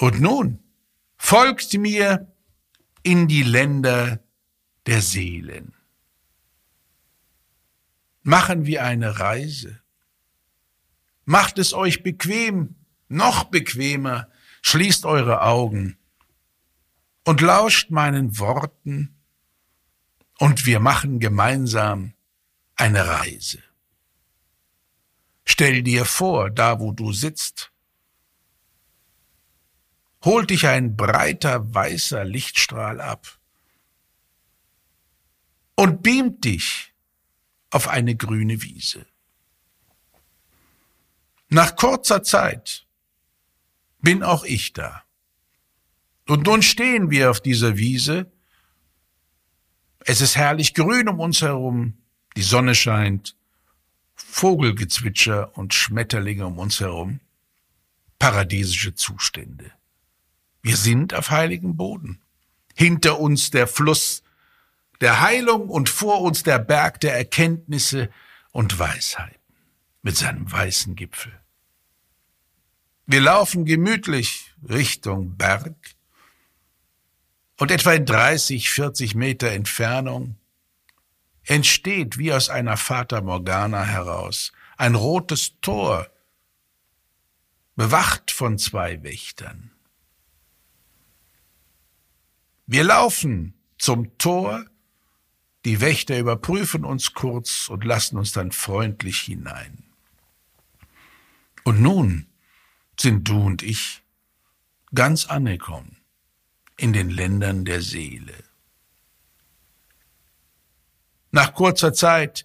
[0.00, 0.62] Und nun
[1.16, 2.32] folgt mir
[3.02, 4.20] in die Länder
[4.86, 5.74] der Seelen.
[8.22, 9.80] Machen wir eine Reise.
[11.24, 12.76] Macht es euch bequem,
[13.08, 14.28] noch bequemer,
[14.62, 15.98] schließt eure Augen
[17.24, 19.14] und lauscht meinen Worten,
[20.38, 22.14] und wir machen gemeinsam
[22.76, 23.58] eine Reise.
[25.44, 27.72] Stell dir vor, da wo du sitzt,
[30.24, 33.38] holt dich ein breiter weißer Lichtstrahl ab
[35.76, 36.92] und beamt dich
[37.70, 39.06] auf eine grüne Wiese.
[41.50, 42.86] Nach kurzer Zeit
[44.00, 45.02] bin auch ich da.
[46.26, 48.30] Und nun stehen wir auf dieser Wiese.
[50.00, 51.96] Es ist herrlich grün um uns herum.
[52.36, 53.34] Die Sonne scheint.
[54.14, 57.20] Vogelgezwitscher und Schmetterlinge um uns herum.
[58.18, 59.77] Paradiesische Zustände.
[60.62, 62.20] Wir sind auf heiligem Boden.
[62.74, 64.22] Hinter uns der Fluss
[65.00, 68.10] der Heilung und vor uns der Berg der Erkenntnisse
[68.52, 69.38] und Weisheiten
[70.02, 71.32] mit seinem weißen Gipfel.
[73.06, 75.74] Wir laufen gemütlich Richtung Berg
[77.58, 80.36] und etwa in 30, 40 Meter Entfernung
[81.44, 86.08] entsteht wie aus einer Fata Morgana heraus ein rotes Tor,
[87.74, 89.72] bewacht von zwei Wächtern.
[92.70, 94.66] Wir laufen zum Tor,
[95.64, 99.84] die Wächter überprüfen uns kurz und lassen uns dann freundlich hinein.
[101.64, 102.26] Und nun
[103.00, 104.02] sind du und ich
[104.94, 105.96] ganz angekommen
[106.76, 108.34] in den Ländern der Seele.
[111.30, 112.44] Nach kurzer Zeit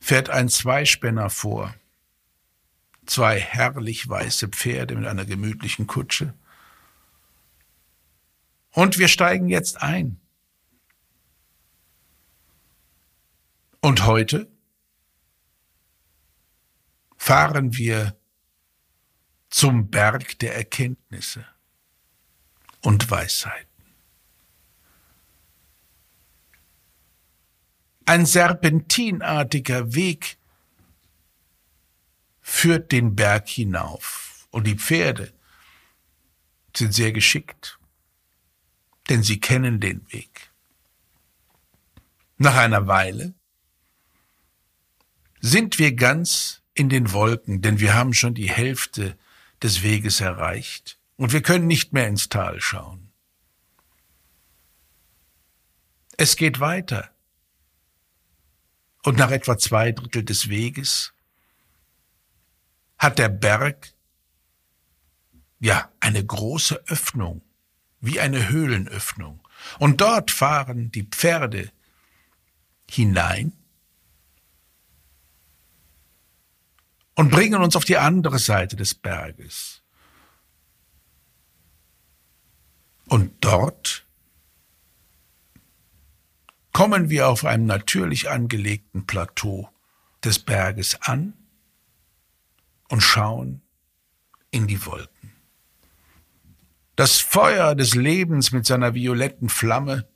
[0.00, 1.74] fährt ein Zweispänner vor,
[3.04, 6.32] zwei herrlich weiße Pferde mit einer gemütlichen Kutsche,
[8.72, 10.20] und wir steigen jetzt ein.
[13.80, 14.50] Und heute
[17.16, 18.16] fahren wir
[19.48, 21.44] zum Berg der Erkenntnisse
[22.82, 23.68] und Weisheiten.
[28.04, 30.38] Ein serpentinartiger Weg
[32.40, 35.32] führt den Berg hinauf und die Pferde
[36.74, 37.79] sind sehr geschickt
[39.10, 40.52] denn sie kennen den Weg.
[42.38, 43.34] Nach einer Weile
[45.40, 49.18] sind wir ganz in den Wolken, denn wir haben schon die Hälfte
[49.62, 53.10] des Weges erreicht und wir können nicht mehr ins Tal schauen.
[56.16, 57.10] Es geht weiter.
[59.02, 61.14] Und nach etwa zwei Drittel des Weges
[62.96, 63.92] hat der Berg
[65.58, 67.42] ja eine große Öffnung
[68.00, 69.40] wie eine Höhlenöffnung.
[69.78, 71.70] Und dort fahren die Pferde
[72.88, 73.52] hinein
[77.14, 79.82] und bringen uns auf die andere Seite des Berges.
[83.06, 84.06] Und dort
[86.72, 89.68] kommen wir auf einem natürlich angelegten Plateau
[90.24, 91.34] des Berges an
[92.88, 93.62] und schauen
[94.50, 95.19] in die Wolken.
[97.00, 100.06] Das Feuer des Lebens mit seiner violetten Flamme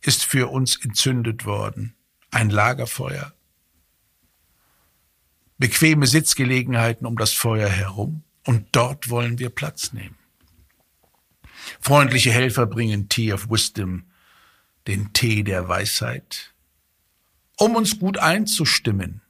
[0.00, 1.94] ist für uns entzündet worden.
[2.32, 3.32] Ein Lagerfeuer.
[5.58, 8.24] Bequeme Sitzgelegenheiten um das Feuer herum.
[8.46, 10.18] Und dort wollen wir Platz nehmen.
[11.80, 14.10] Freundliche Helfer bringen Tea of Wisdom,
[14.88, 16.52] den Tee der Weisheit,
[17.58, 19.20] um uns gut einzustimmen.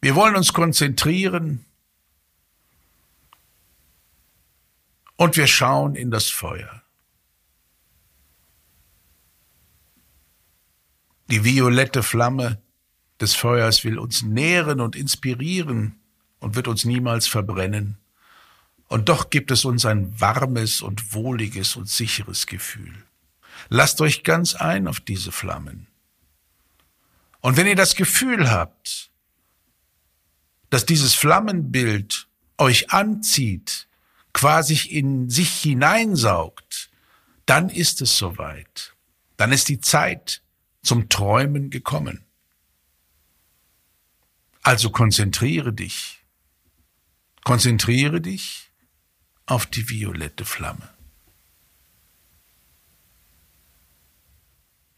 [0.00, 1.66] Wir wollen uns konzentrieren,
[5.16, 6.82] und wir schauen in das Feuer.
[11.30, 12.60] Die violette Flamme
[13.20, 15.98] des Feuers will uns nähren und inspirieren
[16.40, 17.96] und wird uns niemals verbrennen.
[18.88, 22.94] Und doch gibt es uns ein warmes und wohliges und sicheres Gefühl.
[23.68, 25.86] Lasst euch ganz ein auf diese Flammen.
[27.40, 29.10] Und wenn ihr das Gefühl habt,
[30.70, 32.28] dass dieses Flammenbild
[32.58, 33.88] euch anzieht,
[34.34, 36.90] quasi in sich hineinsaugt,
[37.46, 38.94] dann ist es soweit.
[39.38, 40.42] Dann ist die Zeit
[40.82, 42.24] zum Träumen gekommen.
[44.62, 46.22] Also konzentriere dich.
[47.44, 48.70] Konzentriere dich
[49.46, 50.88] auf die violette Flamme.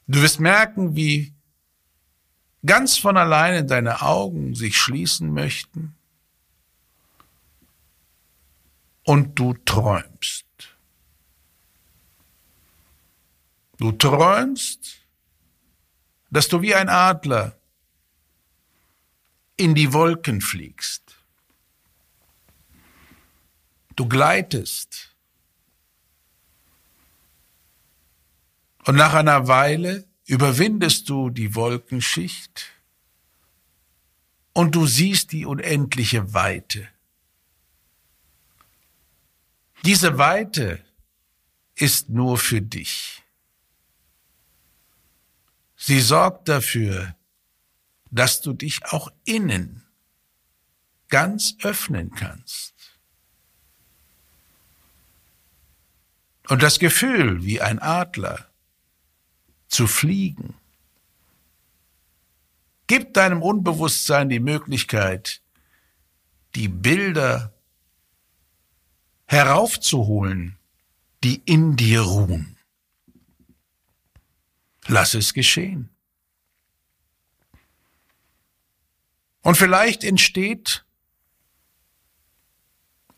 [0.07, 1.35] Du wirst merken, wie
[2.65, 5.96] ganz von alleine deine Augen sich schließen möchten
[9.07, 10.45] und du träumst.
[13.79, 15.01] Du träumst,
[16.31, 17.57] dass du wie ein Adler
[19.57, 21.17] in die Wolken fliegst.
[23.95, 25.15] Du gleitest.
[28.87, 32.73] Und nach einer Weile überwindest du die Wolkenschicht
[34.53, 36.89] und du siehst die unendliche Weite.
[39.87, 40.85] Diese Weite
[41.77, 43.23] ist nur für dich.
[45.77, 47.15] Sie sorgt dafür,
[48.11, 49.87] dass du dich auch innen
[51.09, 52.75] ganz öffnen kannst.
[56.49, 58.51] Und das Gefühl, wie ein Adler
[59.69, 60.55] zu fliegen,
[62.89, 65.43] gibt deinem Unbewusstsein die Möglichkeit,
[66.57, 67.56] die Bilder
[69.27, 70.57] heraufzuholen,
[71.25, 72.57] die in dir ruhen.
[74.87, 75.91] Lass es geschehen.
[79.43, 80.85] Und vielleicht entsteht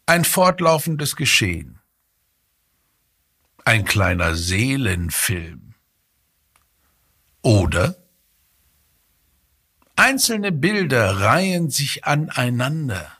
[0.06, 1.81] ein fortlaufendes Geschehen,
[3.64, 5.75] ein kleiner Seelenfilm
[7.43, 7.96] oder
[9.96, 13.17] einzelne Bilder reihen sich aneinander.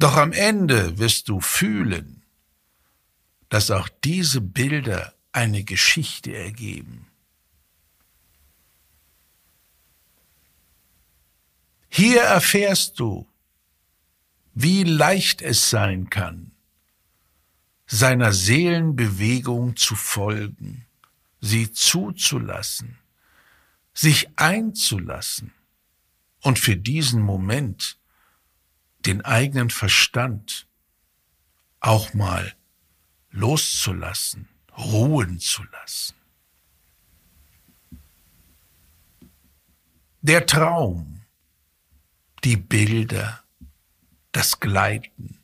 [0.00, 2.22] Doch am Ende wirst du fühlen,
[3.50, 7.06] dass auch diese Bilder eine Geschichte ergeben.
[11.90, 13.28] Hier erfährst du,
[14.54, 16.52] wie leicht es sein kann,
[17.86, 20.86] seiner Seelenbewegung zu folgen,
[21.42, 22.96] sie zuzulassen,
[23.92, 25.52] sich einzulassen
[26.40, 27.99] und für diesen Moment
[29.06, 30.66] den eigenen Verstand
[31.80, 32.54] auch mal
[33.30, 36.14] loszulassen, ruhen zu lassen.
[40.22, 41.22] Der Traum,
[42.44, 43.42] die Bilder,
[44.32, 45.38] das Gleiten,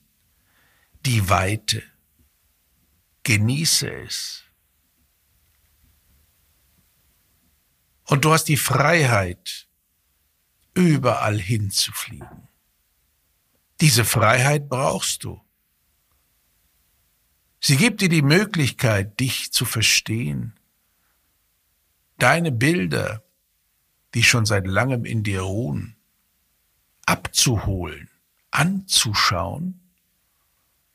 [1.06, 1.82] die Weite,
[3.22, 4.44] genieße es.
[8.04, 9.66] Und du hast die Freiheit,
[10.74, 12.45] überall hinzufliegen.
[13.80, 15.40] Diese Freiheit brauchst du.
[17.60, 20.54] Sie gibt dir die Möglichkeit, dich zu verstehen.
[22.18, 23.22] Deine Bilder,
[24.14, 25.96] die schon seit langem in dir ruhen,
[27.04, 28.08] abzuholen,
[28.50, 29.80] anzuschauen,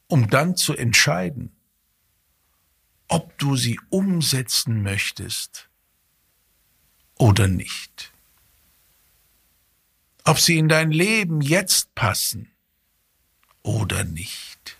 [0.07, 1.55] um dann zu entscheiden,
[3.07, 5.69] ob du sie umsetzen möchtest
[7.15, 8.11] oder nicht.
[10.23, 12.51] Ob sie in dein Leben jetzt passen
[13.63, 14.77] oder nicht.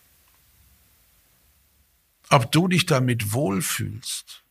[2.29, 4.43] Ob du dich damit wohlfühlst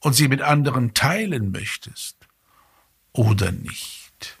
[0.00, 2.16] und sie mit anderen teilen möchtest
[3.12, 4.38] oder nicht.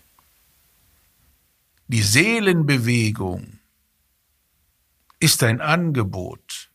[1.88, 3.58] Die Seelenbewegung
[5.20, 6.70] ist ein Angebot,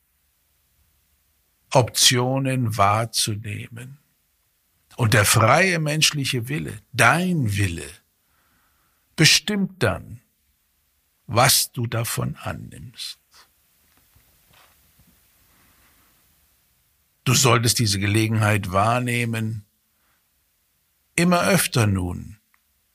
[1.71, 3.99] Optionen wahrzunehmen.
[4.95, 7.89] Und der freie menschliche Wille, dein Wille,
[9.15, 10.21] bestimmt dann,
[11.33, 13.17] was du davon annimmst.
[17.23, 19.65] Du solltest diese Gelegenheit wahrnehmen,
[21.15, 22.37] immer öfter nun,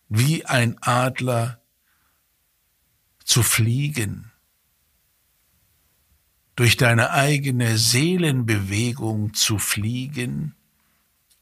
[0.09, 1.61] wie ein Adler
[3.25, 4.31] zu fliegen,
[6.55, 10.55] durch deine eigene Seelenbewegung zu fliegen,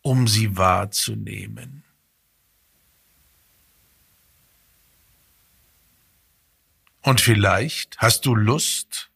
[0.00, 1.85] um sie wahrzunehmen.
[7.06, 9.12] Und vielleicht hast du Lust,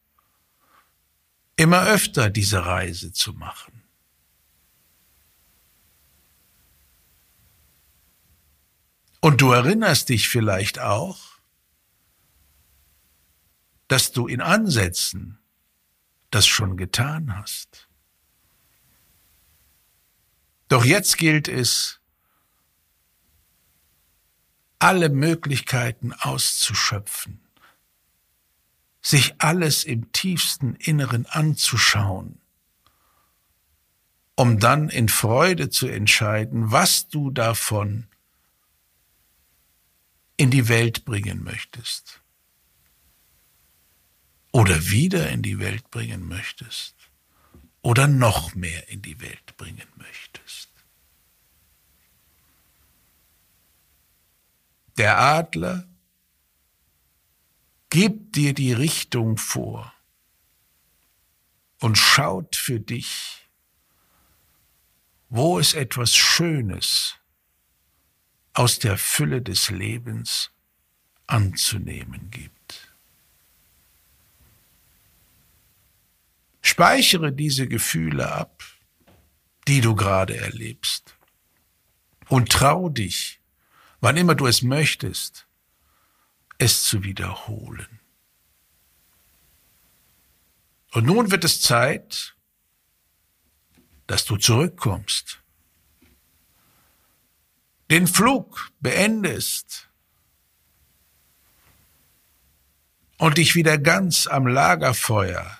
[1.56, 3.82] immer öfter diese Reise zu machen.
[9.18, 11.18] Und du erinnerst dich vielleicht auch,
[13.88, 15.40] dass du in Ansätzen
[16.30, 17.88] das schon getan hast.
[20.68, 21.98] Doch jetzt gilt es,
[24.78, 27.49] alle Möglichkeiten auszuschöpfen
[29.02, 32.38] sich alles im tiefsten Inneren anzuschauen,
[34.34, 38.06] um dann in Freude zu entscheiden, was du davon
[40.36, 42.20] in die Welt bringen möchtest
[44.52, 46.94] oder wieder in die Welt bringen möchtest
[47.82, 50.68] oder noch mehr in die Welt bringen möchtest.
[54.96, 55.89] Der Adler
[57.90, 59.92] gibt dir die Richtung vor
[61.80, 63.48] und schaut für dich,
[65.28, 67.16] wo es etwas Schönes
[68.52, 70.50] aus der Fülle des Lebens
[71.26, 72.94] anzunehmen gibt.
[76.62, 78.62] Speichere diese Gefühle ab,
[79.66, 81.16] die du gerade erlebst,
[82.28, 83.40] und trau dich,
[84.00, 85.48] wann immer du es möchtest,
[86.60, 88.00] es zu wiederholen.
[90.92, 92.36] Und nun wird es Zeit,
[94.06, 95.40] dass du zurückkommst,
[97.90, 99.88] den Flug beendest
[103.16, 105.58] und dich wieder ganz am Lagerfeuer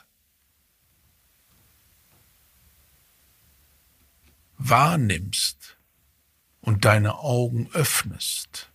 [4.58, 5.78] wahrnimmst
[6.60, 8.69] und deine Augen öffnest.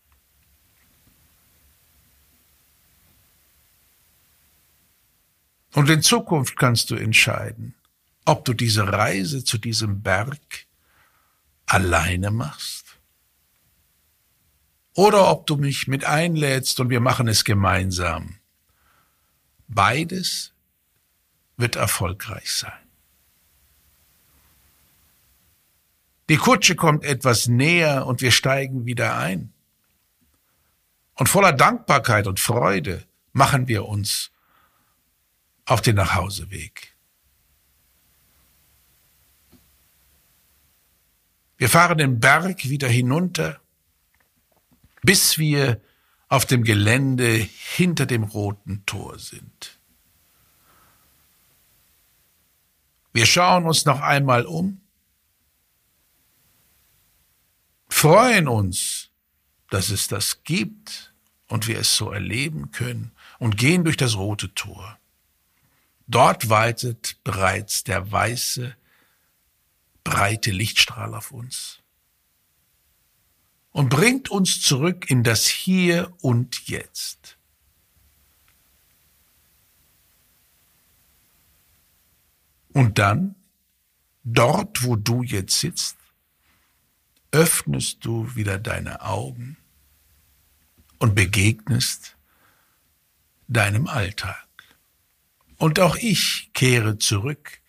[5.76, 7.76] Und in Zukunft kannst du entscheiden,
[8.24, 10.68] ob du diese Reise zu diesem Berg
[11.66, 12.98] alleine machst
[14.94, 18.38] oder ob du mich mit einlädst und wir machen es gemeinsam.
[19.68, 20.54] Beides
[21.58, 22.72] wird erfolgreich sein.
[26.30, 29.52] Die Kutsche kommt etwas näher und wir steigen wieder ein.
[31.16, 34.32] Und voller Dankbarkeit und Freude machen wir uns
[35.66, 36.96] auf den Nachhauseweg.
[41.58, 43.60] Wir fahren den Berg wieder hinunter,
[45.02, 45.82] bis wir
[46.28, 47.34] auf dem Gelände
[47.76, 49.80] hinter dem roten Tor sind.
[53.14, 54.82] Wir schauen uns noch einmal um,
[57.88, 59.10] freuen uns,
[59.70, 61.14] dass es das gibt
[61.48, 65.00] und wir es so erleben können und gehen durch das rote Tor.
[66.08, 68.76] Dort weitet bereits der weiße,
[70.04, 71.80] breite Lichtstrahl auf uns
[73.72, 77.38] und bringt uns zurück in das Hier und Jetzt.
[82.72, 83.36] Und dann,
[84.24, 85.98] dort wo du jetzt sitzt,
[87.32, 89.58] öffnest du wieder deine Augen
[91.00, 92.16] und begegnest
[93.48, 94.45] deinem Alltag.
[95.58, 97.60] Und auch ich kehre zurück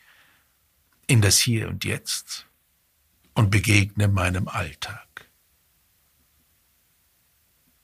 [1.07, 2.47] in das Hier und Jetzt
[3.35, 5.06] und begegne meinem Alltag.